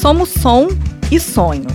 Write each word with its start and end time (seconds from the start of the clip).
Somos 0.00 0.30
som 0.30 0.68
e 1.10 1.20
sonho. 1.20 1.66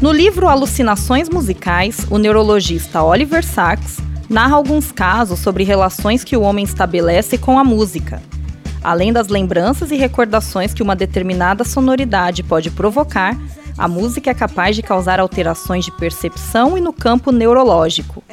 No 0.00 0.10
livro 0.10 0.48
Alucinações 0.48 1.28
Musicais, 1.28 2.06
o 2.10 2.16
neurologista 2.16 3.02
Oliver 3.02 3.44
Sacks 3.44 3.98
narra 4.30 4.56
alguns 4.56 4.92
casos 4.92 5.38
sobre 5.40 5.62
relações 5.62 6.24
que 6.24 6.34
o 6.34 6.40
homem 6.40 6.64
estabelece 6.64 7.36
com 7.36 7.58
a 7.58 7.64
música. 7.64 8.22
Além 8.82 9.12
das 9.12 9.28
lembranças 9.28 9.90
e 9.90 9.96
recordações 9.96 10.72
que 10.72 10.82
uma 10.82 10.96
determinada 10.96 11.64
sonoridade 11.64 12.42
pode 12.42 12.70
provocar, 12.70 13.36
a 13.76 13.86
música 13.86 14.30
é 14.30 14.34
capaz 14.34 14.74
de 14.74 14.82
causar 14.82 15.20
alterações 15.20 15.84
de 15.84 15.92
percepção 15.98 16.78
e 16.78 16.80
no 16.80 16.94
campo 16.94 17.30
neurológico. 17.30 18.24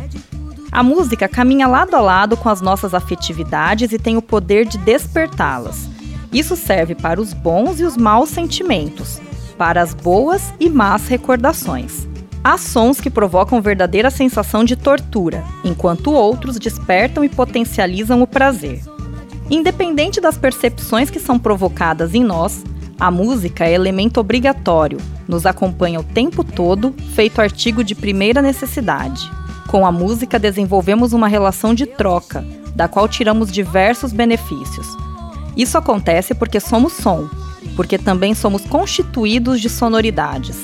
A 0.72 0.82
música 0.82 1.28
caminha 1.28 1.68
lado 1.68 1.98
a 1.98 2.00
lado 2.00 2.38
com 2.38 2.48
as 2.48 2.62
nossas 2.62 2.94
afetividades 2.94 3.92
e 3.92 4.00
tem 4.00 4.16
o 4.16 4.22
poder 4.22 4.66
de 4.66 4.78
despertá-las. 4.78 5.93
Isso 6.34 6.56
serve 6.56 6.96
para 6.96 7.22
os 7.22 7.32
bons 7.32 7.80
e 7.80 7.84
os 7.84 7.96
maus 7.96 8.30
sentimentos, 8.30 9.22
para 9.58 9.82
as 9.82 9.94
boas 9.94 10.54
e 10.60 10.70
más 10.70 11.08
recordações. 11.08 12.08
Há 12.44 12.58
sons 12.58 13.00
que 13.00 13.10
provocam 13.10 13.62
verdadeira 13.62 14.10
sensação 14.10 14.66
de 14.66 14.76
tortura, 14.76 15.44
enquanto 15.64 16.12
outros 16.12 16.58
despertam 16.58 17.24
e 17.24 17.30
potencializam 17.30 18.22
o 18.22 18.28
prazer. 18.28 18.82
Independente 19.50 20.20
das 20.20 20.38
percepções 20.38 21.10
que 21.10 21.20
são 21.20 21.38
provocadas 21.38 22.14
em 22.14 22.24
nós, 22.24 22.64
a 23.00 23.12
música 23.12 23.66
é 23.66 23.74
elemento 23.74 24.20
obrigatório, 24.20 24.98
nos 25.28 25.46
acompanha 25.46 26.00
o 26.00 26.04
tempo 26.04 26.44
todo, 26.44 26.94
feito 27.14 27.40
artigo 27.40 27.84
de 27.84 27.96
primeira 27.96 28.42
necessidade. 28.42 29.30
Com 29.68 29.86
a 29.86 29.92
música 29.92 30.40
desenvolvemos 30.40 31.14
uma 31.14 31.28
relação 31.28 31.74
de 31.74 31.86
troca, 31.86 32.44
da 32.76 32.88
qual 32.88 33.08
tiramos 33.08 33.52
diversos 33.52 34.12
benefícios, 34.12 34.98
isso 35.56 35.78
acontece 35.78 36.34
porque 36.34 36.60
somos 36.60 36.94
som, 36.94 37.30
porque 37.76 37.98
também 37.98 38.34
somos 38.34 38.64
constituídos 38.66 39.62
de 39.62 39.70
sonoridades. 39.70 40.58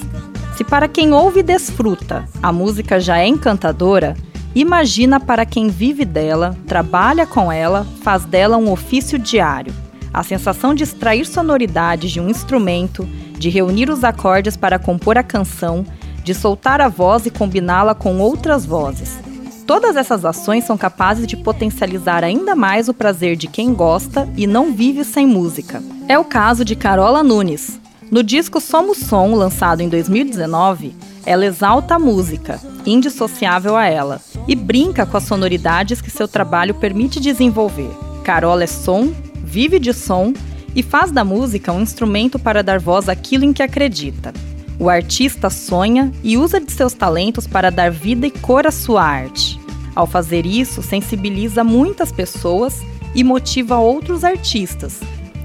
Se 0.55 0.63
para 0.63 0.87
quem 0.87 1.13
ouve 1.13 1.39
e 1.39 1.43
desfruta 1.43 2.25
a 2.41 2.51
música 2.51 2.99
já 2.99 3.19
é 3.19 3.27
encantadora, 3.27 4.15
imagina 4.53 5.19
para 5.19 5.45
quem 5.45 5.69
vive 5.69 6.03
dela, 6.03 6.57
trabalha 6.67 7.25
com 7.25 7.51
ela, 7.51 7.85
faz 8.01 8.25
dela 8.25 8.57
um 8.57 8.71
ofício 8.71 9.17
diário. 9.17 9.73
A 10.11 10.23
sensação 10.23 10.73
de 10.73 10.83
extrair 10.83 11.25
sonoridades 11.25 12.11
de 12.11 12.19
um 12.19 12.29
instrumento, 12.29 13.07
de 13.37 13.49
reunir 13.49 13.89
os 13.89 14.03
acordes 14.03 14.57
para 14.57 14.79
compor 14.79 15.17
a 15.17 15.23
canção, 15.23 15.85
de 16.23 16.33
soltar 16.33 16.81
a 16.81 16.89
voz 16.89 17.25
e 17.25 17.31
combiná-la 17.31 17.93
com 17.93 18.19
outras 18.19 18.65
vozes. 18.65 19.28
Todas 19.69 19.95
essas 19.95 20.25
ações 20.25 20.63
são 20.63 20.75
capazes 20.75 21.27
de 21.27 21.37
potencializar 21.37 22.23
ainda 22.23 22.55
mais 22.55 22.89
o 22.89 22.93
prazer 22.93 23.35
de 23.35 23.45
quem 23.45 23.71
gosta 23.71 24.27
e 24.35 24.47
não 24.47 24.73
vive 24.73 25.03
sem 25.03 25.27
música. 25.27 25.79
É 26.07 26.17
o 26.17 26.25
caso 26.25 26.65
de 26.65 26.75
Carola 26.75 27.21
Nunes. 27.21 27.79
No 28.09 28.23
disco 28.23 28.59
Somos 28.59 28.97
Som, 28.97 29.35
lançado 29.35 29.81
em 29.81 29.87
2019, 29.87 30.95
ela 31.23 31.45
exalta 31.45 31.93
a 31.93 31.99
música, 31.99 32.59
indissociável 32.83 33.77
a 33.77 33.85
ela, 33.85 34.19
e 34.47 34.55
brinca 34.55 35.05
com 35.05 35.17
as 35.17 35.25
sonoridades 35.25 36.01
que 36.01 36.09
seu 36.09 36.27
trabalho 36.27 36.73
permite 36.73 37.19
desenvolver. 37.19 37.91
Carola 38.23 38.63
é 38.63 38.67
som, 38.67 39.13
vive 39.35 39.77
de 39.77 39.93
som 39.93 40.33
e 40.75 40.81
faz 40.81 41.11
da 41.11 41.23
música 41.23 41.71
um 41.71 41.81
instrumento 41.81 42.39
para 42.39 42.63
dar 42.63 42.79
voz 42.79 43.07
àquilo 43.07 43.45
em 43.45 43.53
que 43.53 43.61
acredita. 43.61 44.33
O 44.79 44.89
artista 44.89 45.49
sonha 45.49 46.09
e 46.23 46.37
usa 46.37 46.61
de 46.61 46.71
seus 46.71 46.93
talentos 46.93 47.45
para 47.45 47.69
dar 47.69 47.91
vida 47.91 48.25
e 48.25 48.31
cor 48.31 48.65
à 48.65 48.71
sua 48.71 49.03
arte. 49.03 49.59
Ao 49.93 50.07
fazer 50.07 50.45
isso, 50.45 50.81
sensibiliza 50.81 51.65
muitas 51.65 52.13
pessoas 52.13 52.81
e 53.13 53.21
motiva 53.21 53.77
outros 53.77 54.23
artistas, 54.23 55.01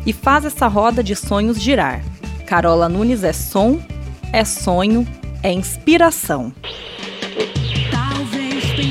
e 0.06 0.12
faz 0.12 0.44
essa 0.44 0.68
roda 0.68 1.02
de 1.02 1.16
sonhos 1.16 1.60
girar. 1.60 2.00
Carola 2.46 2.88
Nunes 2.88 3.24
é 3.24 3.32
som, 3.32 3.80
é 4.32 4.44
sonho, 4.44 5.04
é 5.42 5.52
inspiração. 5.52 6.52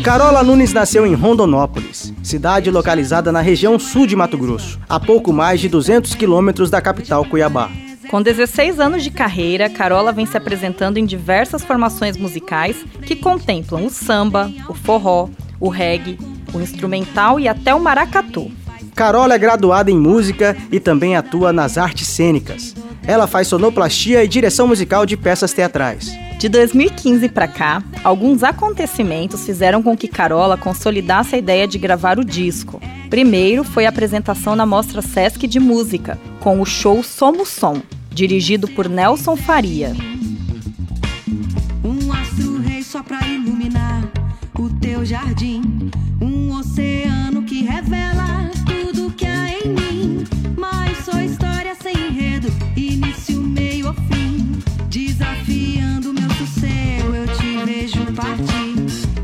Carola 0.04 0.44
Nunes 0.44 0.74
nasceu 0.74 1.06
em 1.06 1.14
Rondonópolis, 1.14 2.14
cidade 2.22 2.70
localizada 2.70 3.32
na 3.32 3.40
região 3.40 3.80
sul 3.80 4.06
de 4.06 4.16
Mato 4.16 4.38
Grosso, 4.38 4.78
a 4.90 5.00
pouco 5.00 5.32
mais 5.32 5.62
de 5.62 5.70
200 5.70 6.16
quilômetros 6.16 6.70
da 6.70 6.82
capital 6.82 7.24
Cuiabá. 7.24 7.70
Com 8.14 8.22
16 8.22 8.80
anos 8.80 9.04
de 9.04 9.10
carreira, 9.10 9.68
Carola 9.68 10.12
vem 10.12 10.28
se 10.28 10.38
apresentando 10.38 10.98
em 10.98 11.04
diversas 11.04 11.64
formações 11.64 12.16
musicais 12.16 12.76
que 13.08 13.16
contemplam 13.16 13.88
o 13.88 13.90
samba, 13.90 14.52
o 14.70 14.76
forró, 14.76 15.30
o 15.60 15.68
reggae, 15.68 16.20
o 16.54 16.62
instrumental 16.62 17.40
e 17.40 17.48
até 17.48 17.74
o 17.74 17.80
maracatu. 17.80 18.52
Carola 18.94 19.34
é 19.34 19.40
graduada 19.40 19.90
em 19.90 19.98
música 19.98 20.56
e 20.72 20.80
também 20.80 21.16
atua 21.16 21.52
nas 21.52 21.76
artes 21.76 22.08
cênicas. 22.08 22.76
Ela 23.08 23.26
faz 23.26 23.48
sonoplastia 23.48 24.24
e 24.24 24.28
direção 24.28 24.68
musical 24.68 25.08
de 25.08 25.18
peças 25.18 25.52
teatrais. 25.52 26.16
De 26.38 26.48
2015 26.48 27.28
para 27.30 27.48
cá, 27.48 27.82
alguns 28.04 28.44
acontecimentos 28.44 29.44
fizeram 29.44 29.82
com 29.82 29.98
que 29.98 30.08
Carola 30.08 30.56
consolidasse 30.56 31.34
a 31.34 31.40
ideia 31.40 31.68
de 31.68 31.80
gravar 31.80 32.20
o 32.20 32.24
disco. 32.24 32.80
Primeiro 33.10 33.64
foi 33.64 33.88
a 33.88 33.90
apresentação 33.90 34.56
na 34.56 34.68
Mostra 34.68 35.02
Sesc 35.02 35.48
de 35.48 35.60
Música, 35.60 36.20
com 36.40 36.62
o 36.62 36.66
show 36.66 37.02
Somos 37.02 37.50
Som, 37.50 37.82
dirigido 38.14 38.68
por 38.68 38.88
Nelson 38.88 39.36
Faria. 39.36 39.96
Um 41.84 42.14
astro 42.14 42.60
rei 42.62 42.84
só 42.84 43.02
pra 43.02 43.26
iluminar 43.28 44.08
o 44.58 44.70
teu 44.70 45.04
jardim, 45.04 45.90
um 46.22 46.54
oceano 46.56 47.44
que 47.44 47.64
revela 47.64 48.52
tudo 48.66 49.12
que 49.12 49.26
há 49.26 49.50
em 49.50 49.70
mim. 49.70 50.24
Mas 50.56 51.04
sou 51.04 51.20
história 51.20 51.76
sem 51.82 51.94
enredo, 51.94 52.48
início, 52.78 53.42
meio 53.42 53.88
ou 53.88 53.94
fim. 53.94 54.60
Desafiando 54.90 56.14
meu 56.14 56.30
sossego, 56.30 57.16
eu 57.16 57.28
te 57.36 57.66
vejo 57.66 58.06
partir. 58.14 58.76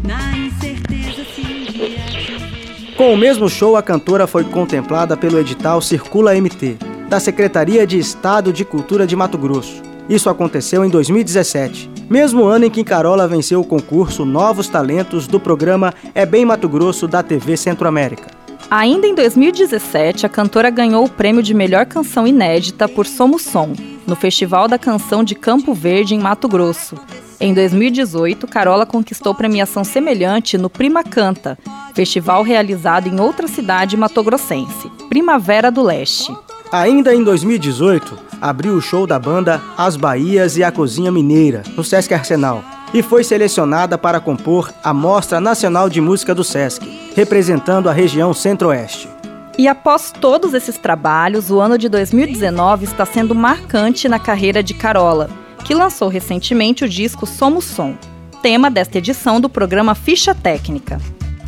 Na 0.04 0.36
incerteza, 0.36 1.24
se 1.36 1.42
um 1.42 1.72
dia 1.72 2.00
te 2.08 2.34
vejo... 2.34 2.96
Com 2.98 3.14
o 3.14 3.18
mesmo 3.18 3.48
show, 3.48 3.78
a 3.78 3.84
cantora 3.84 4.25
foi 4.28 4.44
contemplada 4.44 5.16
pelo 5.16 5.40
edital 5.40 5.80
Circula 5.80 6.34
MT, 6.34 6.78
da 7.10 7.20
Secretaria 7.20 7.88
de 7.88 7.98
Estado 7.98 8.54
de 8.54 8.64
Cultura 8.64 9.08
de 9.08 9.16
Mato 9.16 9.36
Grosso. 9.36 9.82
Isso 10.08 10.30
aconteceu 10.30 10.86
em 10.86 10.90
2017, 10.90 11.90
mesmo 12.08 12.46
ano 12.46 12.66
em 12.66 12.70
que 12.70 12.84
Carola 12.84 13.28
venceu 13.28 13.60
o 13.60 13.66
concurso 13.66 14.24
Novos 14.24 14.68
Talentos 14.68 15.26
do 15.26 15.40
programa 15.40 15.92
É 16.14 16.24
Bem 16.24 16.46
Mato 16.46 16.70
Grosso 16.70 17.08
da 17.08 17.24
TV 17.24 17.58
Centro-América. 17.58 18.30
Ainda 18.70 19.08
em 19.08 19.16
2017, 19.16 20.28
a 20.28 20.30
cantora 20.30 20.70
ganhou 20.70 21.04
o 21.04 21.10
prêmio 21.10 21.42
de 21.42 21.52
melhor 21.56 21.88
canção 21.88 22.28
inédita 22.28 22.88
por 22.88 23.08
Somos 23.08 23.42
Som, 23.42 23.74
no 24.06 24.16
Festival 24.16 24.68
da 24.68 24.78
Canção 24.78 25.24
de 25.24 25.34
Campo 25.34 25.74
Verde, 25.74 26.14
em 26.14 26.20
Mato 26.20 26.48
Grosso. 26.48 26.96
Em 27.40 27.56
2018, 27.56 28.48
Carola 28.48 28.86
conquistou 28.86 29.34
premiação 29.34 29.84
semelhante 29.84 30.60
no 30.60 30.70
Prima 30.70 31.04
Canta, 31.04 31.58
festival 31.96 32.44
realizado 32.44 33.08
em 33.08 33.20
outra 33.20 33.48
cidade 33.48 33.98
matogrossense, 33.98 34.92
Primavera 35.10 35.72
do 35.72 35.82
Leste. 35.82 36.32
Ainda 36.71 37.16
em 37.16 37.24
2018, 37.24 38.16
abriu 38.39 38.75
o 38.75 38.81
show 38.81 39.07
da 39.07 39.18
banda 39.18 39.60
As 39.75 39.95
Bahias 39.95 40.56
e 40.56 40.63
a 40.63 40.71
Cozinha 40.71 41.12
Mineira, 41.12 41.63
no 41.75 41.83
Sesc 41.83 42.13
Arsenal, 42.13 42.63
e 42.94 43.01
foi 43.01 43.24
selecionada 43.24 43.98
para 43.98 44.19
compor 44.19 44.71
a 44.83 44.94
Mostra 44.94 45.42
Nacional 45.42 45.89
de 45.89 46.00
Música 46.00 46.36
do 46.36 46.44
Sesc, 46.44 46.88
representando 47.16 47.89
a 47.89 47.92
região 47.92 48.36
Centro-Oeste. 48.36 49.10
E 49.57 49.68
após 49.68 50.12
todos 50.12 50.54
esses 50.54 50.77
trabalhos, 50.77 51.50
o 51.50 51.60
ano 51.60 51.75
de 51.75 51.89
2019 51.89 52.86
está 52.86 53.04
sendo 53.04 53.33
marcante 53.33 54.07
na 54.07 54.19
carreira 54.19 54.62
de 54.62 54.75
Carola, 54.75 55.27
que 55.66 55.74
lançou 55.74 56.07
recentemente 56.07 56.86
o 56.86 56.89
disco 56.89 57.25
Somos 57.25 57.66
Som, 57.66 57.95
tema 58.44 58.69
desta 58.69 59.00
edição 59.00 59.42
do 59.42 59.50
programa 59.50 59.95
Ficha 59.95 60.36
Técnica. 60.36 61.01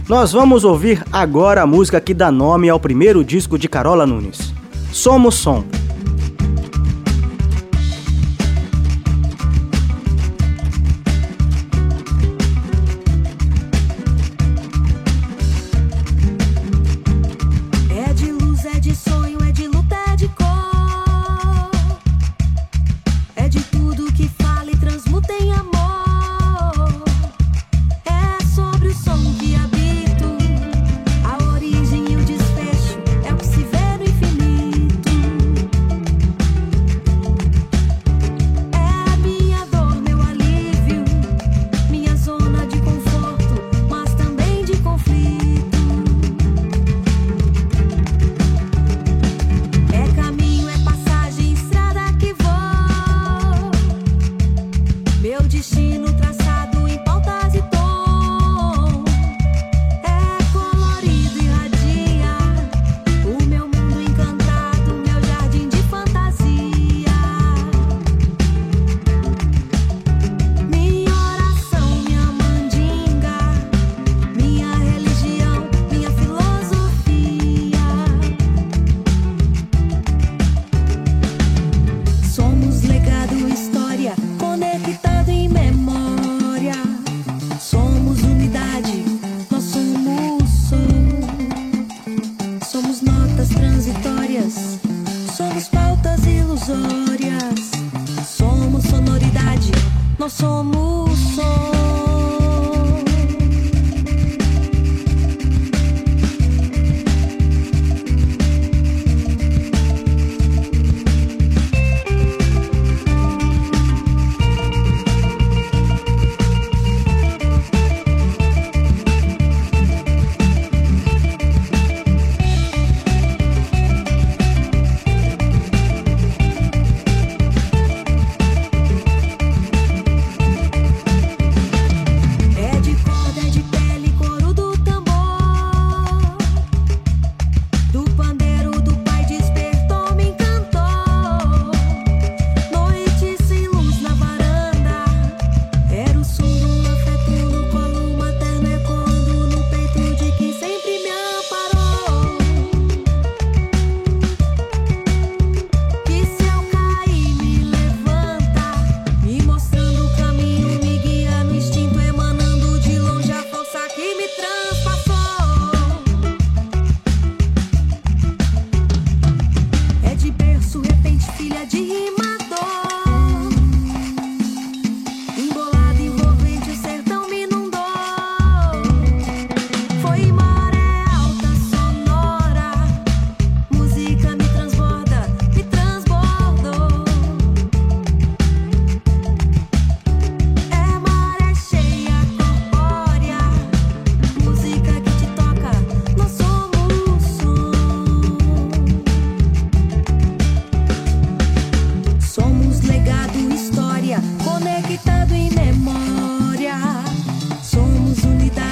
Nós 0.10 0.32
vamos 0.32 0.64
ouvir 0.64 1.04
agora 1.14 1.62
a 1.62 1.68
música 1.68 2.02
que 2.02 2.14
dá 2.16 2.32
nome 2.32 2.70
ao 2.70 2.80
primeiro 2.80 3.24
disco 3.24 3.56
de 3.58 3.70
Carola 3.70 4.08
Nunes. 4.08 4.51
Somos 4.92 5.36
Som. 5.36 5.81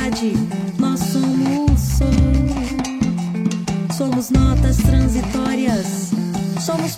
verdade, 0.09 0.33
nós 0.77 0.99
somos 0.99 1.79
som. 1.79 2.09
Somos 3.95 4.29
notas 4.29 4.77
transitórias, 4.77 6.11
somos 6.59 6.95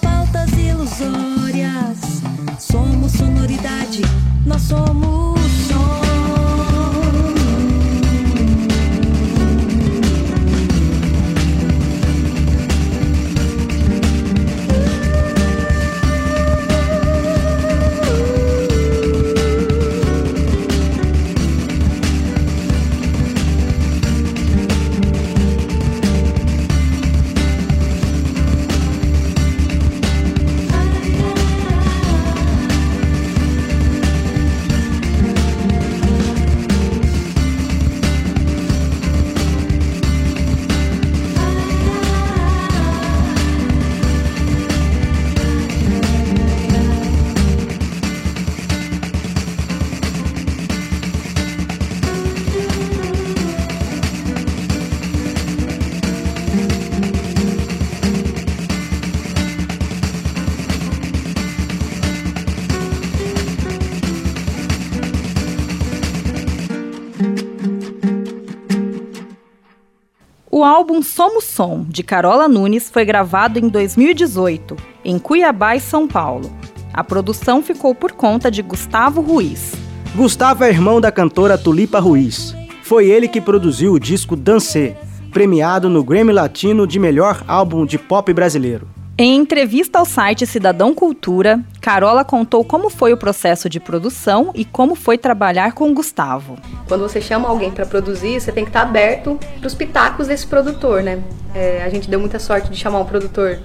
Somos 71.02 71.44
Som, 71.44 71.86
de 71.88 72.04
Carola 72.04 72.48
Nunes, 72.48 72.90
foi 72.90 73.06
gravado 73.06 73.60
em 73.60 73.68
2018, 73.68 74.76
em 75.04 75.18
Cuiabá 75.18 75.76
e 75.76 75.80
São 75.80 76.08
Paulo. 76.08 76.52
A 76.94 77.04
produção 77.04 77.62
ficou 77.62 77.96
por 77.96 78.12
conta 78.12 78.52
de 78.52 78.62
Gustavo 78.62 79.22
Ruiz. 79.22 79.74
Gustavo 80.16 80.64
é 80.64 80.70
irmão 80.70 81.00
da 81.00 81.12
cantora 81.12 81.58
Tulipa 81.58 82.00
Ruiz. 82.00 82.56
Foi 82.84 83.08
ele 83.08 83.28
que 83.28 83.40
produziu 83.40 83.94
o 83.94 84.00
disco 84.00 84.36
Dancê, 84.36 84.96
premiado 85.32 85.90
no 85.90 86.04
Grammy 86.04 86.34
Latino 86.34 86.86
de 86.86 87.00
melhor 87.00 87.44
álbum 87.48 87.86
de 87.86 87.98
pop 87.98 88.34
brasileiro. 88.34 88.88
Em 89.24 89.36
entrevista 89.36 90.00
ao 90.00 90.06
site 90.06 90.48
Cidadão 90.48 90.96
Cultura, 90.96 91.60
Carola 91.80 92.26
contou 92.26 92.66
como 92.66 92.90
foi 92.90 93.14
o 93.14 93.18
processo 93.18 93.70
de 93.70 93.80
produção 93.80 94.50
e 94.56 94.66
como 94.66 94.96
foi 94.96 95.16
trabalhar 95.16 95.74
com 95.74 95.94
Gustavo. 95.94 96.58
Quando 96.88 97.02
você 97.02 97.22
chama 97.22 97.48
alguém 97.48 97.70
para 97.70 97.86
produzir, 97.86 98.42
você 98.42 98.52
tem 98.52 98.64
que 98.64 98.72
estar 98.72 98.82
aberto 98.82 99.38
para 99.60 99.68
os 99.68 99.76
pitacos 99.76 100.26
desse 100.26 100.48
produtor, 100.48 101.04
né? 101.04 101.22
É, 101.54 101.84
a 101.84 101.90
gente 101.90 102.10
deu 102.10 102.20
muita 102.20 102.40
sorte 102.40 102.72
de 102.72 102.76
chamar 102.76 102.98
um 102.98 103.06
produtor 103.06 103.60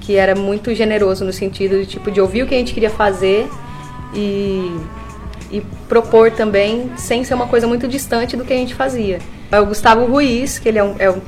que 0.00 0.14
era 0.14 0.36
muito 0.36 0.72
generoso 0.76 1.24
no 1.24 1.32
sentido 1.32 1.80
de 1.80 1.86
tipo 1.86 2.08
de 2.08 2.20
ouvir 2.20 2.44
o 2.44 2.46
que 2.46 2.54
a 2.54 2.58
gente 2.58 2.72
queria 2.72 2.88
fazer 2.88 3.50
e, 4.14 4.72
e 5.50 5.60
propor 5.88 6.30
também 6.30 6.88
sem 6.96 7.24
ser 7.24 7.34
uma 7.34 7.48
coisa 7.48 7.66
muito 7.66 7.88
distante 7.88 8.36
do 8.36 8.44
que 8.44 8.52
a 8.52 8.56
gente 8.56 8.76
fazia. 8.76 9.18
É 9.50 9.58
o 9.58 9.66
Gustavo 9.66 10.06
Ruiz, 10.06 10.60
que 10.60 10.68
ele 10.68 10.78
é 10.78 10.84
um, 10.84 10.94
é 11.00 11.10
um 11.10 11.20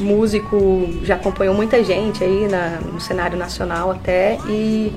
músico, 0.00 0.88
já 1.02 1.14
acompanhou 1.14 1.54
muita 1.54 1.82
gente 1.84 2.22
aí 2.22 2.48
na, 2.48 2.80
no 2.80 3.00
cenário 3.00 3.36
nacional 3.36 3.90
até, 3.90 4.38
e 4.48 4.92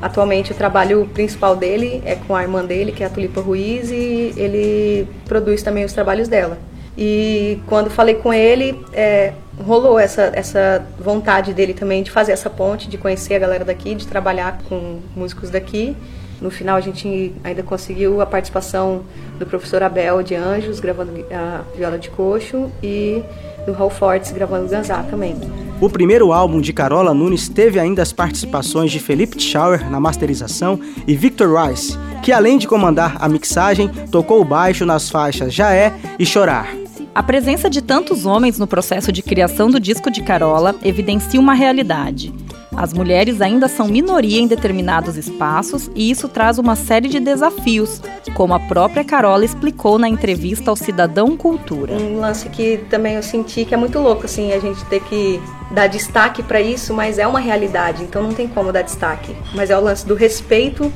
atualmente 0.00 0.52
o 0.52 0.54
trabalho 0.54 1.08
principal 1.12 1.54
dele 1.54 2.02
é 2.04 2.16
com 2.16 2.34
a 2.34 2.42
irmã 2.42 2.64
dele, 2.64 2.92
que 2.92 3.02
é 3.02 3.06
a 3.06 3.10
Tulipa 3.10 3.40
Ruiz, 3.40 3.90
e 3.90 4.34
ele 4.36 5.08
produz 5.26 5.62
também 5.62 5.84
os 5.84 5.92
trabalhos 5.92 6.28
dela. 6.28 6.58
E 6.96 7.58
quando 7.66 7.88
falei 7.88 8.16
com 8.16 8.32
ele, 8.32 8.78
é, 8.92 9.32
rolou 9.64 9.98
essa, 9.98 10.30
essa 10.34 10.84
vontade 10.98 11.54
dele 11.54 11.72
também 11.72 12.02
de 12.02 12.10
fazer 12.10 12.32
essa 12.32 12.50
ponte, 12.50 12.88
de 12.88 12.98
conhecer 12.98 13.34
a 13.34 13.38
galera 13.38 13.64
daqui, 13.64 13.94
de 13.94 14.06
trabalhar 14.06 14.60
com 14.68 15.00
músicos 15.14 15.50
daqui. 15.50 15.96
No 16.40 16.50
final 16.50 16.76
a 16.76 16.80
gente 16.80 17.32
ainda 17.44 17.62
conseguiu 17.62 18.20
a 18.20 18.26
participação 18.26 19.02
do 19.38 19.46
professor 19.46 19.82
Abel 19.82 20.22
de 20.22 20.34
Anjos, 20.34 20.80
gravando 20.80 21.12
a 21.30 21.62
viola 21.76 21.98
de 21.98 22.08
coxo, 22.10 22.70
e 22.82 23.22
do 23.66 23.72
Raul 23.72 23.90
Fortes 23.90 24.32
gravando 24.32 24.68
Ganzá 24.68 25.02
também. 25.02 25.36
O 25.80 25.88
primeiro 25.88 26.32
álbum 26.32 26.60
de 26.60 26.72
Carola 26.72 27.14
Nunes 27.14 27.48
teve 27.48 27.78
ainda 27.78 28.02
as 28.02 28.12
participações 28.12 28.90
de 28.90 28.98
Felipe 28.98 29.40
Schauer 29.40 29.90
na 29.90 30.00
masterização 30.00 30.78
e 31.06 31.14
Victor 31.14 31.54
Rice, 31.56 31.96
que 32.22 32.32
além 32.32 32.58
de 32.58 32.68
comandar 32.68 33.16
a 33.20 33.28
mixagem, 33.28 33.88
tocou 34.10 34.40
o 34.40 34.44
baixo 34.44 34.84
nas 34.84 35.08
faixas 35.08 35.54
Já 35.54 35.74
É 35.74 35.94
e 36.18 36.26
Chorar. 36.26 36.68
A 37.14 37.22
presença 37.22 37.68
de 37.68 37.82
tantos 37.82 38.24
homens 38.24 38.58
no 38.58 38.66
processo 38.66 39.10
de 39.10 39.22
criação 39.22 39.70
do 39.70 39.80
disco 39.80 40.10
de 40.10 40.22
Carola 40.22 40.76
evidencia 40.82 41.40
uma 41.40 41.54
realidade. 41.54 42.32
As 42.76 42.92
mulheres 42.92 43.40
ainda 43.40 43.68
são 43.68 43.88
minoria 43.88 44.40
em 44.40 44.46
determinados 44.46 45.16
espaços 45.16 45.90
e 45.94 46.10
isso 46.10 46.28
traz 46.28 46.58
uma 46.58 46.76
série 46.76 47.08
de 47.08 47.18
desafios, 47.18 48.00
como 48.34 48.54
a 48.54 48.60
própria 48.60 49.04
Carola 49.04 49.44
explicou 49.44 49.98
na 49.98 50.08
entrevista 50.08 50.70
ao 50.70 50.76
Cidadão 50.76 51.36
Cultura. 51.36 51.92
Um 51.92 52.20
lance 52.20 52.48
que 52.48 52.78
também 52.88 53.14
eu 53.14 53.22
senti 53.22 53.64
que 53.64 53.74
é 53.74 53.76
muito 53.76 53.98
louco, 53.98 54.24
assim, 54.24 54.52
a 54.52 54.60
gente 54.60 54.84
ter 54.86 55.02
que 55.02 55.40
dar 55.72 55.88
destaque 55.88 56.42
para 56.42 56.60
isso, 56.60 56.94
mas 56.94 57.18
é 57.18 57.26
uma 57.26 57.40
realidade, 57.40 58.02
então 58.02 58.22
não 58.22 58.32
tem 58.32 58.46
como 58.46 58.72
dar 58.72 58.82
destaque. 58.82 59.34
Mas 59.54 59.70
é 59.70 59.76
o 59.76 59.80
lance 59.80 60.06
do 60.06 60.14
respeito 60.14 60.92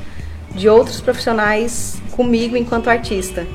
de 0.53 0.69
outros 0.69 1.01
profissionais 1.01 2.01
comigo 2.11 2.55
enquanto 2.55 2.89
artista. 2.89 3.45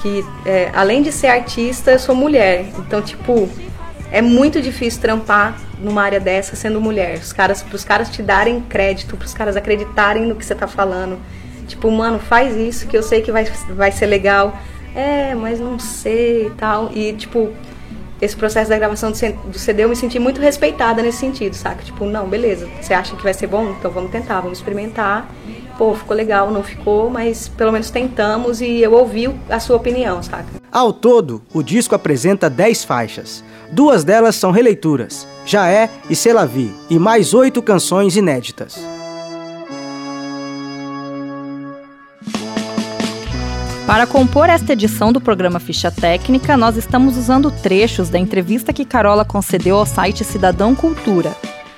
Que 0.00 0.24
é, 0.44 0.70
além 0.72 1.02
de 1.02 1.10
ser 1.10 1.26
artista, 1.26 1.90
eu 1.90 1.98
sou 1.98 2.14
mulher. 2.14 2.66
Então, 2.78 3.02
tipo, 3.02 3.48
é 4.12 4.22
muito 4.22 4.62
difícil 4.62 5.00
trampar 5.00 5.60
numa 5.80 6.02
área 6.02 6.20
dessa 6.20 6.56
sendo 6.56 6.80
mulher. 6.80 7.18
Os 7.18 7.32
caras, 7.32 7.62
pros 7.62 7.84
caras 7.84 8.10
te 8.10 8.22
darem 8.22 8.60
crédito, 8.60 9.16
pros 9.16 9.34
caras 9.34 9.56
acreditarem 9.56 10.26
no 10.26 10.34
que 10.34 10.44
você 10.44 10.54
tá 10.54 10.66
falando. 10.66 11.18
Tipo, 11.66 11.90
mano, 11.90 12.18
faz 12.18 12.56
isso 12.56 12.86
que 12.86 12.96
eu 12.96 13.02
sei 13.02 13.22
que 13.22 13.32
vai, 13.32 13.44
vai 13.70 13.92
ser 13.92 14.06
legal. 14.06 14.56
É, 14.94 15.34
mas 15.34 15.60
não 15.60 15.78
sei 15.78 16.46
e 16.46 16.50
tal. 16.50 16.90
E, 16.94 17.12
tipo, 17.12 17.52
esse 18.20 18.34
processo 18.34 18.70
da 18.70 18.78
gravação 18.78 19.10
do 19.10 19.58
CD 19.58 19.84
eu 19.84 19.88
me 19.88 19.96
senti 19.96 20.18
muito 20.18 20.40
respeitada 20.40 21.02
nesse 21.02 21.18
sentido, 21.18 21.54
saca? 21.54 21.82
Tipo, 21.82 22.06
não, 22.06 22.26
beleza, 22.26 22.66
você 22.80 22.94
acha 22.94 23.14
que 23.14 23.22
vai 23.22 23.34
ser 23.34 23.46
bom? 23.46 23.74
Então 23.78 23.90
vamos 23.90 24.10
tentar, 24.10 24.40
vamos 24.40 24.58
experimentar. 24.58 25.28
Pô, 25.76 25.94
ficou 25.94 26.16
legal, 26.16 26.50
não 26.50 26.62
ficou, 26.62 27.10
mas 27.10 27.48
pelo 27.48 27.70
menos 27.70 27.90
tentamos 27.90 28.62
e 28.62 28.80
eu 28.80 28.94
ouvi 28.94 29.28
a 29.50 29.60
sua 29.60 29.76
opinião, 29.76 30.22
saca? 30.22 30.65
Ao 30.76 30.92
todo, 30.92 31.40
o 31.54 31.62
disco 31.62 31.94
apresenta 31.94 32.50
10 32.50 32.84
faixas. 32.84 33.42
Duas 33.72 34.04
delas 34.04 34.36
são 34.36 34.50
releituras, 34.50 35.26
Já 35.46 35.66
É 35.70 35.88
e 36.10 36.14
Selavi, 36.14 36.70
e 36.90 36.98
mais 36.98 37.32
oito 37.32 37.62
canções 37.62 38.14
inéditas. 38.14 38.78
Para 43.86 44.06
compor 44.06 44.50
esta 44.50 44.74
edição 44.74 45.14
do 45.14 45.18
programa 45.18 45.58
Ficha 45.58 45.90
Técnica, 45.90 46.58
nós 46.58 46.76
estamos 46.76 47.16
usando 47.16 47.50
trechos 47.50 48.10
da 48.10 48.18
entrevista 48.18 48.70
que 48.70 48.84
Carola 48.84 49.24
concedeu 49.24 49.78
ao 49.78 49.86
site 49.86 50.24
Cidadão 50.24 50.74
Cultura, 50.74 51.34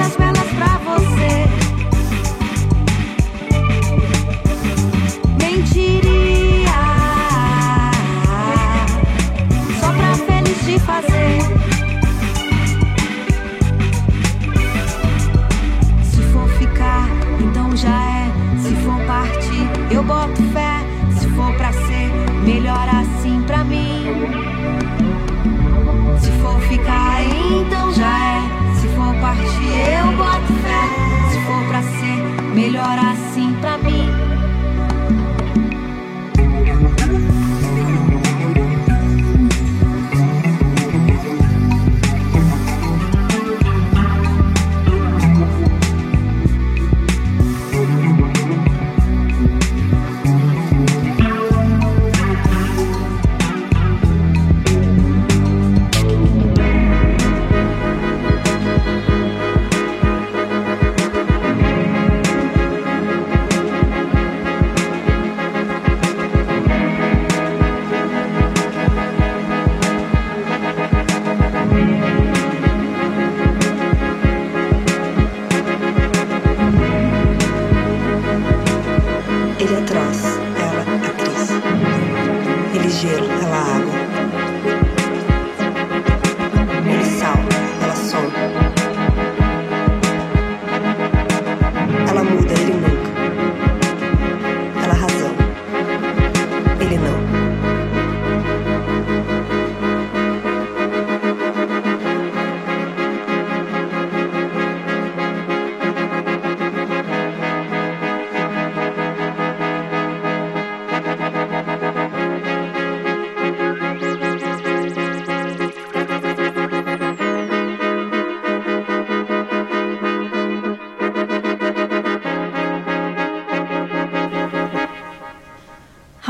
Cause 0.00 0.16
we're 0.18 0.39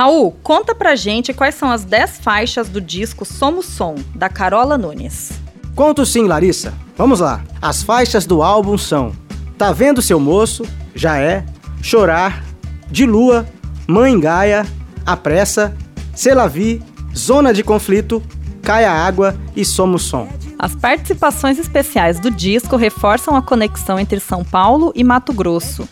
Raul, 0.00 0.34
conta 0.42 0.74
pra 0.74 0.96
gente 0.96 1.34
quais 1.34 1.54
são 1.54 1.70
as 1.70 1.84
10 1.84 2.20
faixas 2.20 2.70
do 2.70 2.80
disco 2.80 3.26
Somos 3.26 3.66
Som, 3.66 3.96
da 4.14 4.30
Carola 4.30 4.78
Nunes. 4.78 5.30
Conto 5.74 6.06
sim, 6.06 6.26
Larissa. 6.26 6.72
Vamos 6.96 7.20
lá. 7.20 7.44
As 7.60 7.82
faixas 7.82 8.24
do 8.24 8.42
álbum 8.42 8.78
são 8.78 9.12
Tá 9.58 9.72
Vendo 9.72 10.00
Seu 10.00 10.18
Moço, 10.18 10.64
Já 10.94 11.18
É, 11.18 11.44
Chorar, 11.82 12.42
De 12.90 13.04
Lua, 13.04 13.46
Mãe 13.86 14.18
Gaia, 14.18 14.66
A 15.04 15.18
Pressa, 15.18 15.76
Selavi, 16.14 16.82
Zona 17.14 17.52
de 17.52 17.62
Conflito, 17.62 18.22
Caia 18.62 18.90
Água 18.90 19.36
e 19.54 19.66
Somos 19.66 20.04
Som. 20.04 20.26
As 20.58 20.74
participações 20.74 21.58
especiais 21.58 22.18
do 22.18 22.30
disco 22.30 22.74
reforçam 22.76 23.36
a 23.36 23.42
conexão 23.42 24.00
entre 24.00 24.18
São 24.18 24.44
Paulo 24.44 24.92
e 24.94 25.04
Mato 25.04 25.34
Grosso. 25.34 25.86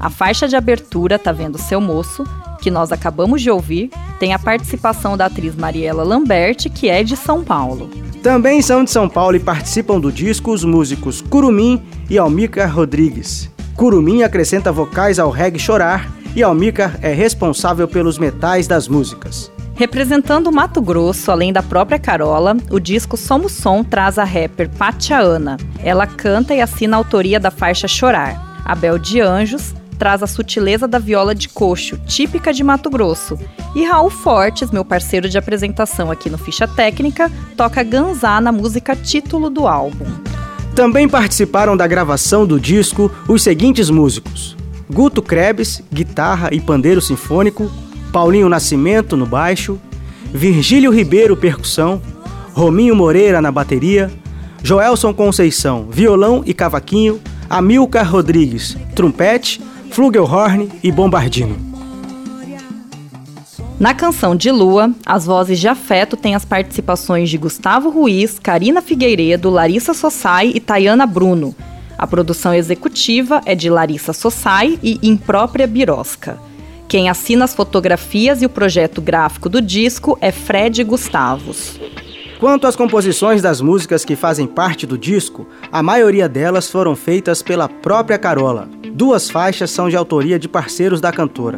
A 0.00 0.10
faixa 0.10 0.48
de 0.48 0.56
abertura 0.56 1.16
Tá 1.16 1.30
Vendo 1.30 1.58
Seu 1.58 1.80
Moço 1.80 2.24
que 2.62 2.70
nós 2.70 2.92
acabamos 2.92 3.42
de 3.42 3.50
ouvir, 3.50 3.90
tem 4.20 4.32
a 4.32 4.38
participação 4.38 5.16
da 5.16 5.26
atriz 5.26 5.56
Mariela 5.56 6.04
Lamberti, 6.04 6.70
que 6.70 6.88
é 6.88 7.02
de 7.02 7.16
São 7.16 7.42
Paulo. 7.42 7.90
Também 8.22 8.62
são 8.62 8.84
de 8.84 8.90
São 8.90 9.08
Paulo 9.08 9.36
e 9.36 9.40
participam 9.40 9.98
do 9.98 10.12
disco 10.12 10.52
os 10.52 10.64
músicos 10.64 11.20
Curumim 11.20 11.82
e 12.08 12.16
Almícar 12.16 12.72
Rodrigues. 12.72 13.50
Curumim 13.74 14.22
acrescenta 14.22 14.70
vocais 14.70 15.18
ao 15.18 15.28
reggae 15.28 15.58
chorar 15.58 16.08
e 16.36 16.42
Almícar 16.42 16.98
é 17.02 17.12
responsável 17.12 17.88
pelos 17.88 18.16
metais 18.16 18.68
das 18.68 18.86
músicas. 18.86 19.50
Representando 19.74 20.46
o 20.46 20.52
Mato 20.52 20.80
Grosso, 20.80 21.32
além 21.32 21.52
da 21.52 21.62
própria 21.62 21.98
Carola, 21.98 22.56
o 22.70 22.78
disco 22.78 23.16
Somos 23.16 23.52
Som 23.52 23.82
traz 23.82 24.18
a 24.18 24.24
rapper 24.24 24.70
Patiana. 24.70 25.56
Ela 25.82 26.06
canta 26.06 26.54
e 26.54 26.60
assina 26.60 26.96
a 26.96 26.98
autoria 26.98 27.40
da 27.40 27.50
faixa 27.50 27.88
Chorar. 27.88 28.62
Abel 28.64 28.98
de 28.98 29.20
Anjos 29.20 29.74
traz 30.02 30.20
a 30.20 30.26
sutileza 30.26 30.88
da 30.88 30.98
viola 30.98 31.32
de 31.32 31.48
coxo, 31.48 31.96
típica 32.08 32.52
de 32.52 32.64
Mato 32.64 32.90
Grosso. 32.90 33.38
E 33.72 33.84
Raul 33.84 34.10
Fortes, 34.10 34.72
meu 34.72 34.84
parceiro 34.84 35.28
de 35.28 35.38
apresentação 35.38 36.10
aqui 36.10 36.28
no 36.28 36.36
Ficha 36.36 36.66
Técnica, 36.66 37.30
toca 37.56 37.84
ganzá 37.84 38.40
na 38.40 38.50
música 38.50 38.96
título 38.96 39.48
do 39.48 39.68
álbum. 39.68 40.04
Também 40.74 41.08
participaram 41.08 41.76
da 41.76 41.86
gravação 41.86 42.44
do 42.44 42.58
disco 42.58 43.12
os 43.28 43.44
seguintes 43.44 43.90
músicos: 43.90 44.56
Guto 44.92 45.22
Krebs, 45.22 45.80
guitarra 45.92 46.48
e 46.50 46.60
pandeiro 46.60 47.00
sinfônico, 47.00 47.70
Paulinho 48.12 48.48
Nascimento 48.48 49.16
no 49.16 49.24
baixo, 49.24 49.78
Virgílio 50.34 50.90
Ribeiro 50.90 51.36
percussão, 51.36 52.02
Rominho 52.54 52.96
Moreira 52.96 53.40
na 53.40 53.52
bateria, 53.52 54.10
Joelson 54.64 55.14
Conceição 55.14 55.86
violão 55.88 56.42
e 56.44 56.52
cavaquinho, 56.52 57.20
Amilcar 57.48 58.10
Rodrigues 58.10 58.76
trompete 58.96 59.60
Flugelhorn 59.92 60.70
e 60.82 60.90
Bombardino. 60.90 61.54
Na 63.78 63.92
canção 63.92 64.34
de 64.34 64.50
Lua, 64.50 64.90
as 65.04 65.26
vozes 65.26 65.60
de 65.60 65.68
afeto 65.68 66.16
têm 66.16 66.34
as 66.34 66.46
participações 66.46 67.28
de 67.28 67.36
Gustavo 67.36 67.90
Ruiz, 67.90 68.38
Karina 68.38 68.80
Figueiredo, 68.80 69.50
Larissa 69.50 69.92
Sossai 69.92 70.50
e 70.54 70.60
Tayana 70.60 71.06
Bruno. 71.06 71.54
A 71.98 72.06
produção 72.06 72.54
executiva 72.54 73.42
é 73.44 73.54
de 73.54 73.68
Larissa 73.68 74.14
Sossai 74.14 74.78
e 74.82 74.98
Imprópria 75.02 75.66
Birosca. 75.66 76.38
Quem 76.88 77.10
assina 77.10 77.44
as 77.44 77.54
fotografias 77.54 78.40
e 78.40 78.46
o 78.46 78.50
projeto 78.50 79.02
gráfico 79.02 79.50
do 79.50 79.60
disco 79.60 80.16
é 80.22 80.32
Fred 80.32 80.82
Gustavos. 80.84 81.78
Quanto 82.42 82.66
às 82.66 82.74
composições 82.74 83.40
das 83.40 83.60
músicas 83.60 84.04
que 84.04 84.16
fazem 84.16 84.48
parte 84.48 84.84
do 84.84 84.98
disco, 84.98 85.46
a 85.70 85.80
maioria 85.80 86.28
delas 86.28 86.68
foram 86.68 86.96
feitas 86.96 87.40
pela 87.40 87.68
própria 87.68 88.18
Carola. 88.18 88.68
Duas 88.92 89.30
faixas 89.30 89.70
são 89.70 89.88
de 89.88 89.94
autoria 89.94 90.40
de 90.40 90.48
parceiros 90.48 91.00
da 91.00 91.12
cantora: 91.12 91.56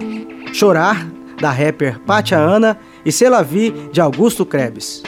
Chorar, 0.52 1.08
da 1.40 1.50
rapper 1.50 1.98
Patia 2.00 2.36
Ana, 2.36 2.78
e 3.02 3.10
Selavi, 3.10 3.70
de 3.90 3.98
Augusto 4.02 4.44
Krebs. 4.44 5.02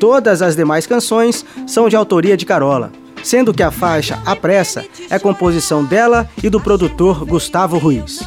Todas 0.00 0.42
as 0.42 0.56
demais 0.56 0.84
canções 0.84 1.46
são 1.64 1.88
de 1.88 1.94
autoria 1.94 2.36
de 2.36 2.44
Carola, 2.44 2.90
sendo 3.22 3.54
que 3.54 3.62
a 3.62 3.70
faixa 3.70 4.20
A 4.26 4.34
Pressa 4.34 4.84
é 5.08 5.16
composição 5.16 5.84
dela 5.84 6.28
e 6.42 6.50
do 6.50 6.60
produtor 6.60 7.24
Gustavo 7.24 7.78
Ruiz. 7.78 8.18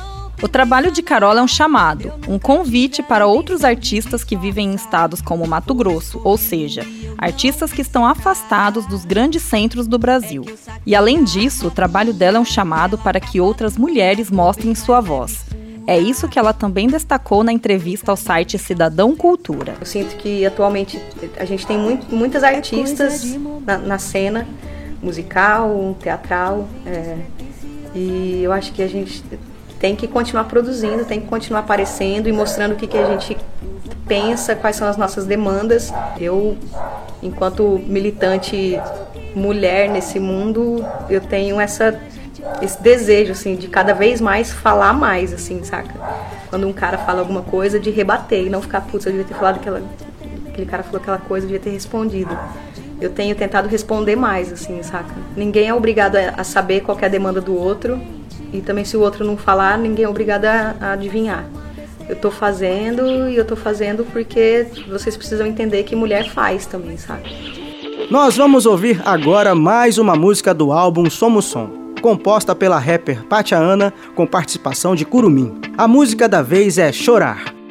O 0.44 0.48
trabalho 0.50 0.92
de 0.92 1.02
Carola 1.02 1.40
é 1.40 1.44
um 1.44 1.48
chamado, 1.48 2.12
um 2.28 2.38
convite 2.38 3.02
para 3.02 3.26
outros 3.26 3.64
artistas 3.64 4.26
que 4.26 4.36
vivem 4.36 4.72
em 4.72 4.76
estados 4.76 5.22
como 5.22 5.48
Mato 5.48 5.74
Grosso, 5.74 6.20
ou 6.22 6.38
seja, 6.38 6.86
artistas 7.18 7.72
que 7.72 7.82
estão 7.82 8.06
afastados 8.06 8.86
dos 8.86 9.06
grandes 9.06 9.42
centros 9.42 9.88
do 9.88 9.98
Brasil. 9.98 10.44
E 10.86 10.94
além 10.98 11.24
disso, 11.24 11.68
o 11.68 11.72
trabalho 11.72 12.12
dela 12.12 12.40
é 12.40 12.42
um 12.42 12.46
chamado 12.46 12.98
para 12.98 13.22
que 13.22 13.40
outras 13.40 13.78
mulheres 13.78 14.30
mostrem 14.30 14.76
sua 14.76 15.00
voz. 15.00 15.46
É 15.88 15.98
isso 15.98 16.28
que 16.28 16.38
ela 16.38 16.52
também 16.52 16.88
destacou 16.88 17.42
na 17.42 17.54
entrevista 17.54 18.12
ao 18.12 18.18
site 18.18 18.60
Cidadão 18.60 19.16
Cultura. 19.16 19.76
Eu 19.80 19.86
sinto 19.86 20.18
que 20.18 20.46
atualmente 20.46 21.02
a 21.38 21.46
gente 21.46 21.66
tem 21.66 21.78
muito, 21.78 22.14
muitas 22.14 22.44
artistas 22.44 23.24
na, 23.66 23.78
na, 23.78 23.98
cena 23.98 24.46
musical, 25.02 25.96
teatral, 26.02 26.68
é, 26.86 27.18
e 27.96 28.42
eu 28.44 28.52
acho 28.52 28.74
que 28.74 28.84
a 28.84 28.88
gente 28.88 29.24
tem 29.84 29.98
que 29.98 30.08
continuar 30.08 30.46
produzindo, 30.46 31.04
tem 31.04 31.20
que 31.20 31.28
continuar 31.28 31.60
aparecendo 31.60 32.30
e 32.30 32.32
mostrando 32.32 32.72
o 32.72 32.76
que, 32.78 32.88
que 32.88 32.98
a 32.98 33.04
gente 33.04 33.36
pensa, 34.08 34.56
quais 34.56 34.78
são 34.78 34.88
as 34.88 34.96
nossas 34.96 35.26
demandas. 35.26 35.94
Eu, 36.18 36.56
enquanto 37.22 37.82
militante 37.86 38.80
mulher 39.36 39.90
nesse 39.90 40.22
mundo, 40.22 40.86
eu 41.10 41.20
tenho 41.20 41.60
essa 41.60 42.00
esse 42.62 42.82
desejo 42.82 43.34
assim 43.34 43.58
de 43.58 43.68
cada 43.68 43.94
vez 43.94 44.22
mais 44.22 44.54
falar 44.54 44.94
mais 44.94 45.34
assim, 45.34 45.62
saca? 45.66 45.94
Quando 46.50 46.66
um 46.66 46.72
cara 46.72 46.98
fala 47.00 47.20
alguma 47.20 47.42
coisa 47.42 47.78
de 47.78 47.90
rebater 47.90 48.46
e 48.46 48.50
não 48.50 48.62
ficar 48.62 48.80
putz, 48.82 49.06
eu 49.06 49.12
devia 49.12 49.28
ter 49.28 49.34
falado 49.34 49.58
aquela 49.58 49.82
aquele 50.48 50.66
cara 50.66 50.84
falou 50.84 51.02
aquela 51.02 51.18
coisa, 51.18 51.46
eu 51.46 51.50
devia 51.50 51.62
ter 51.62 51.72
respondido. 51.72 52.38
Eu 53.02 53.10
tenho 53.10 53.36
tentado 53.36 53.68
responder 53.68 54.16
mais 54.16 54.50
assim, 54.50 54.82
saca? 54.82 55.14
Ninguém 55.36 55.68
é 55.68 55.74
obrigado 55.74 56.16
a 56.16 56.44
saber 56.46 56.80
qual 56.80 56.98
é 57.02 57.06
a 57.06 57.10
demanda 57.10 57.42
do 57.42 57.54
outro 57.54 58.02
e 58.54 58.62
também 58.62 58.86
se 58.86 58.96
o 58.96 59.02
outro 59.02 59.26
não 59.26 59.36
falar, 59.36 59.78
ninguém 59.78 60.06
é 60.06 60.10
obrigado 60.10 60.46
a, 60.46 60.76
a 60.80 60.92
adivinhar. 60.94 61.46
Eu 62.08 62.16
tô 62.16 62.30
fazendo 62.30 63.30
e 63.30 63.36
eu 63.36 63.46
tô 63.46 63.56
fazendo 63.56 64.06
porque 64.06 64.68
vocês 64.88 65.18
precisam 65.18 65.48
entender 65.48 65.84
que 65.84 65.96
mulher 65.96 66.30
faz 66.30 66.66
também, 66.66 66.98
sabe? 66.98 67.24
Nós 68.10 68.36
vamos 68.38 68.66
ouvir 68.66 69.02
agora 69.06 69.56
mais 69.56 69.98
uma 69.98 70.16
música 70.16 70.54
do 70.54 70.72
álbum 70.72 71.10
Somos 71.10 71.46
Som, 71.46 71.70
composta 72.02 72.54
pela 72.54 72.78
rapper 72.78 73.24
Patia 73.24 73.58
Ana 73.58 73.94
com 74.14 74.28
participação 74.28 74.94
de 74.94 75.06
Curumim. 75.06 75.60
A 75.78 75.88
música 75.88 76.28
da 76.28 76.42
vez 76.42 76.78
é 76.78 76.92
Chorar. 76.92 77.63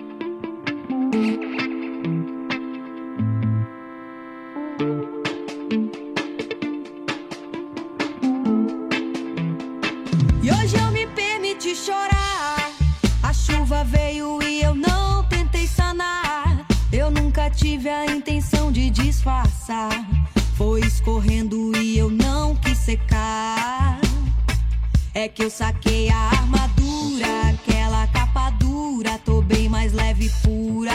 Eu 25.42 25.50
saquei 25.50 26.09
a 26.09 26.16
armadura, 26.16 27.26
aquela 27.48 28.07
capa 28.07 28.50
dura, 28.50 29.18
tô 29.24 29.42
bem 29.42 29.68
mais 29.68 29.92
leve 29.92 30.26
e 30.26 30.31
pura. 30.40 30.92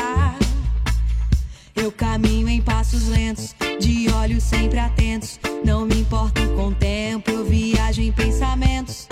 Eu 1.76 1.92
caminho 1.92 2.48
em 2.48 2.62
passos 2.62 3.10
lentos, 3.10 3.54
de 3.78 4.10
olhos 4.10 4.44
sempre 4.44 4.80
atentos. 4.80 5.38
Não 5.66 5.86
me 5.86 6.00
importo 6.00 6.42
com 6.56 6.68
o 6.68 6.74
tempo, 6.74 7.30
eu 7.30 7.44
viajo 7.44 8.02
em 8.02 8.12
pensamentos. 8.12 9.10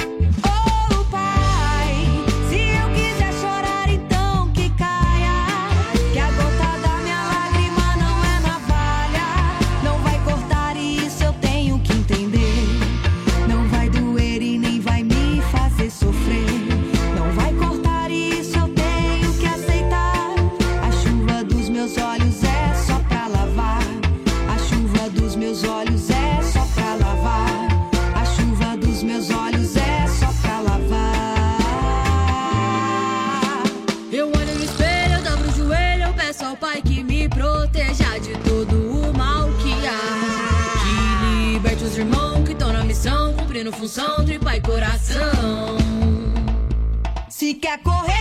Função, 43.75 44.23
tripa 44.25 44.55
e 44.55 44.61
coração. 44.61 45.77
Se 47.29 47.53
quer 47.55 47.79
correr, 47.79 48.14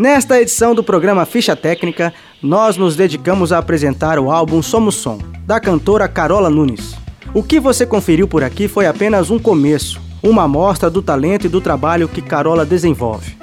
Nesta 0.00 0.40
edição 0.40 0.74
do 0.74 0.82
programa 0.82 1.26
Ficha 1.26 1.54
Técnica, 1.54 2.14
nós 2.42 2.78
nos 2.78 2.96
dedicamos 2.96 3.52
a 3.52 3.58
apresentar 3.58 4.18
o 4.18 4.30
álbum 4.30 4.62
Somos 4.62 4.94
Som, 4.94 5.18
da 5.44 5.60
cantora 5.60 6.08
Carola 6.08 6.48
Nunes. 6.48 6.96
O 7.34 7.42
que 7.42 7.60
você 7.60 7.84
conferiu 7.84 8.26
por 8.26 8.42
aqui 8.42 8.66
foi 8.66 8.86
apenas 8.86 9.30
um 9.30 9.38
começo, 9.38 10.00
uma 10.22 10.44
amostra 10.44 10.88
do 10.88 11.02
talento 11.02 11.44
e 11.44 11.50
do 11.50 11.60
trabalho 11.60 12.08
que 12.08 12.22
Carola 12.22 12.64
desenvolve. 12.64 13.36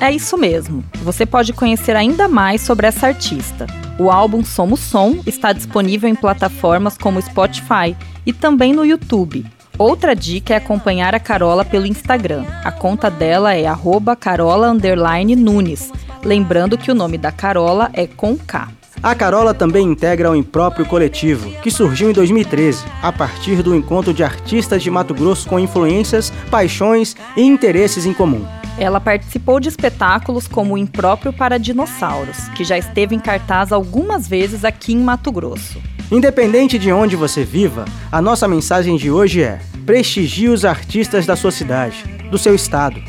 É 0.00 0.10
isso 0.10 0.38
mesmo. 0.38 0.82
Você 1.02 1.26
pode 1.26 1.52
conhecer 1.52 1.94
ainda 1.94 2.26
mais 2.26 2.62
sobre 2.62 2.86
essa 2.86 3.08
artista. 3.08 3.66
O 3.98 4.10
álbum 4.10 4.42
Somos 4.42 4.80
Som 4.80 5.18
está 5.26 5.52
disponível 5.52 6.08
em 6.08 6.14
plataformas 6.14 6.96
como 6.96 7.20
Spotify 7.20 7.94
e 8.24 8.32
também 8.32 8.72
no 8.72 8.82
YouTube. 8.82 9.44
Outra 9.78 10.12
dica 10.12 10.54
é 10.54 10.56
acompanhar 10.56 11.14
a 11.14 11.20
Carola 11.20 11.64
pelo 11.64 11.86
Instagram. 11.86 12.44
A 12.64 12.72
conta 12.72 13.08
dela 13.08 13.54
é 13.54 13.64
arroba 13.64 14.16
carola 14.16 14.68
underline 14.68 15.36
Nunes. 15.36 15.92
Lembrando 16.24 16.76
que 16.76 16.90
o 16.90 16.94
nome 16.96 17.16
da 17.16 17.30
Carola 17.30 17.88
é 17.92 18.04
com 18.04 18.36
K. 18.36 18.68
A 19.00 19.14
Carola 19.14 19.54
também 19.54 19.86
integra 19.86 20.32
o 20.32 20.34
Impróprio 20.34 20.84
Coletivo, 20.84 21.48
que 21.62 21.70
surgiu 21.70 22.10
em 22.10 22.12
2013, 22.12 22.84
a 23.00 23.12
partir 23.12 23.62
do 23.62 23.72
encontro 23.72 24.12
de 24.12 24.24
artistas 24.24 24.82
de 24.82 24.90
Mato 24.90 25.14
Grosso 25.14 25.48
com 25.48 25.60
influências, 25.60 26.32
paixões 26.50 27.14
e 27.36 27.42
interesses 27.42 28.04
em 28.04 28.12
comum. 28.12 28.44
Ela 28.76 29.00
participou 29.00 29.60
de 29.60 29.68
espetáculos 29.68 30.48
como 30.48 30.74
o 30.74 30.78
Impróprio 30.78 31.32
para 31.32 31.56
Dinossauros, 31.56 32.48
que 32.56 32.64
já 32.64 32.76
esteve 32.76 33.14
em 33.14 33.20
cartaz 33.20 33.70
algumas 33.70 34.26
vezes 34.26 34.64
aqui 34.64 34.92
em 34.92 34.98
Mato 34.98 35.30
Grosso. 35.30 35.80
Independente 36.10 36.78
de 36.78 36.90
onde 36.90 37.16
você 37.16 37.44
viva, 37.44 37.84
a 38.10 38.22
nossa 38.22 38.48
mensagem 38.48 38.96
de 38.96 39.10
hoje 39.10 39.42
é: 39.42 39.60
prestigie 39.84 40.48
os 40.48 40.64
artistas 40.64 41.26
da 41.26 41.36
sua 41.36 41.50
cidade, 41.50 42.02
do 42.30 42.38
seu 42.38 42.54
estado. 42.54 43.00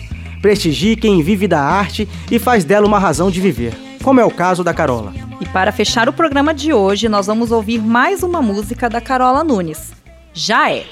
Prestigie 0.41 0.97
quem 0.97 1.23
vive 1.23 1.47
da 1.47 1.61
arte 1.61 2.07
e 2.29 2.37
faz 2.37 2.65
dela 2.65 2.85
uma 2.85 2.99
razão 2.99 3.31
de 3.31 3.39
viver, 3.39 3.73
como 4.03 4.19
é 4.19 4.25
o 4.25 4.31
caso 4.31 4.65
da 4.65 4.73
Carola. 4.73 5.13
E 5.39 5.45
para 5.45 5.71
fechar 5.71 6.09
o 6.09 6.13
programa 6.13 6.53
de 6.53 6.73
hoje, 6.73 7.07
nós 7.07 7.27
vamos 7.27 7.51
ouvir 7.51 7.79
mais 7.79 8.21
uma 8.21 8.41
música 8.41 8.89
da 8.89 8.99
Carola 8.99 9.45
Nunes. 9.45 9.93
Já 10.33 10.69
é. 10.69 10.83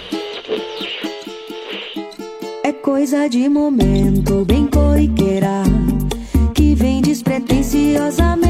É 2.64 2.72
coisa 2.72 3.28
de 3.28 3.50
momento, 3.50 4.46
bem 4.46 4.66
corriqueira, 4.68 5.64
que 6.54 6.74
vem 6.74 7.02
despretensiosamente. 7.02 8.47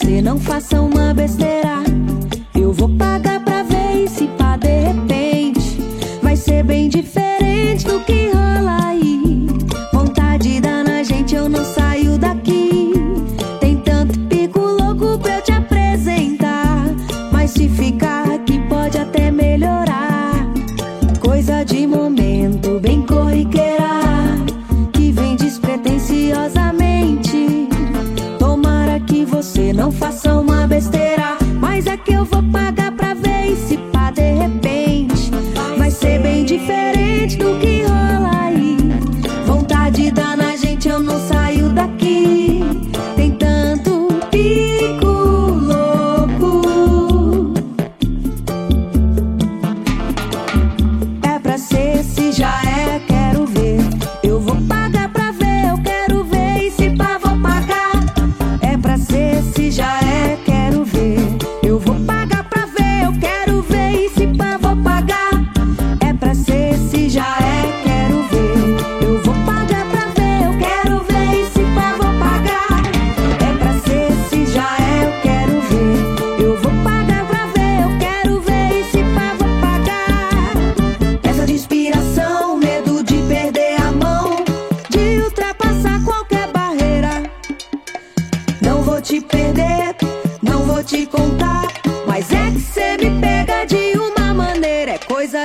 Você 0.00 0.22
não 0.22 0.40
faça 0.40 0.80
uma 0.80 1.12
besteira. 1.12 1.82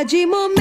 Haji 0.06 0.26
Mom 0.28 0.55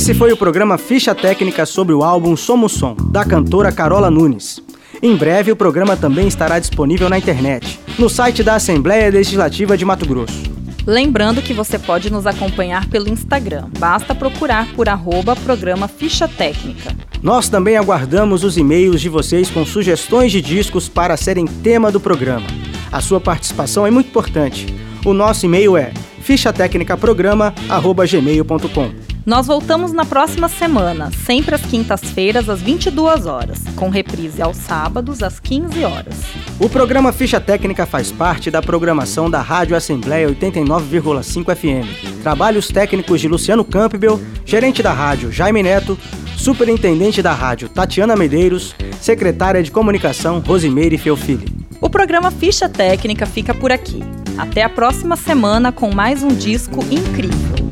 Esse 0.00 0.14
foi 0.14 0.32
o 0.32 0.36
programa 0.36 0.78
Ficha 0.78 1.14
Técnica 1.14 1.66
sobre 1.66 1.92
o 1.92 2.02
álbum 2.02 2.34
Somos 2.34 2.72
Som, 2.72 2.96
da 3.10 3.22
cantora 3.22 3.70
Carola 3.70 4.10
Nunes. 4.10 4.58
Em 5.02 5.14
breve, 5.14 5.52
o 5.52 5.56
programa 5.56 5.94
também 5.94 6.26
estará 6.26 6.58
disponível 6.58 7.10
na 7.10 7.18
internet, 7.18 7.78
no 7.98 8.08
site 8.08 8.42
da 8.42 8.54
Assembleia 8.54 9.10
Legislativa 9.10 9.76
de 9.76 9.84
Mato 9.84 10.06
Grosso. 10.06 10.42
Lembrando 10.86 11.42
que 11.42 11.52
você 11.52 11.78
pode 11.78 12.10
nos 12.10 12.26
acompanhar 12.26 12.88
pelo 12.88 13.10
Instagram. 13.10 13.68
Basta 13.78 14.14
procurar 14.14 14.68
por 14.74 14.88
arroba 14.88 15.36
programa 15.36 15.86
Ficha 15.86 16.26
Técnica. 16.26 16.96
Nós 17.22 17.50
também 17.50 17.76
aguardamos 17.76 18.42
os 18.42 18.56
e-mails 18.56 19.02
de 19.02 19.10
vocês 19.10 19.50
com 19.50 19.66
sugestões 19.66 20.32
de 20.32 20.40
discos 20.40 20.88
para 20.88 21.14
serem 21.14 21.44
tema 21.44 21.92
do 21.92 22.00
programa. 22.00 22.46
A 22.90 23.02
sua 23.02 23.20
participação 23.20 23.86
é 23.86 23.90
muito 23.90 24.06
importante. 24.06 24.74
O 25.04 25.12
nosso 25.12 25.44
e-mail 25.44 25.76
é 25.76 25.92
fichatecnicaprograma@gmail.com. 26.22 29.09
Nós 29.26 29.46
voltamos 29.46 29.92
na 29.92 30.04
próxima 30.06 30.48
semana, 30.48 31.10
sempre 31.26 31.54
às 31.54 31.60
quintas-feiras, 31.60 32.48
às 32.48 32.60
22 32.60 33.26
horas, 33.26 33.58
com 33.76 33.90
reprise 33.90 34.40
aos 34.40 34.56
sábados, 34.56 35.22
às 35.22 35.38
15 35.38 35.84
horas. 35.84 36.14
O 36.58 36.70
programa 36.70 37.12
Ficha 37.12 37.38
Técnica 37.38 37.84
faz 37.84 38.10
parte 38.10 38.50
da 38.50 38.62
programação 38.62 39.30
da 39.30 39.42
Rádio 39.42 39.76
Assembleia 39.76 40.26
89,5 40.28 41.54
FM. 41.54 42.22
Trabalhos 42.22 42.68
técnicos 42.68 43.20
de 43.20 43.28
Luciano 43.28 43.64
Campbell, 43.64 44.18
gerente 44.44 44.82
da 44.82 44.92
rádio 44.92 45.30
Jaime 45.30 45.62
Neto, 45.62 45.98
superintendente 46.36 47.20
da 47.20 47.34
rádio 47.34 47.68
Tatiana 47.68 48.16
Medeiros, 48.16 48.74
secretária 49.00 49.62
de 49.62 49.70
comunicação 49.70 50.40
Rosimeire 50.40 50.96
Feofili. 50.96 51.46
O 51.78 51.90
programa 51.90 52.30
Ficha 52.30 52.70
Técnica 52.70 53.26
fica 53.26 53.52
por 53.52 53.70
aqui. 53.70 54.00
Até 54.38 54.62
a 54.62 54.68
próxima 54.70 55.16
semana 55.16 55.70
com 55.70 55.94
mais 55.94 56.22
um 56.22 56.28
disco 56.28 56.80
incrível. 56.90 57.70